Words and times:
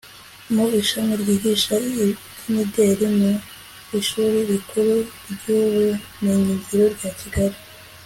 mu 0.53 0.65
ishami 0.79 1.13
ryigisha 1.21 1.73
iby'imideli 1.89 3.05
mu 3.19 3.31
ishuri 3.99 4.37
rikuru 4.49 4.95
ry'ubumenyingiro 5.31 6.85
rya 6.97 7.11
kigali 7.19 7.57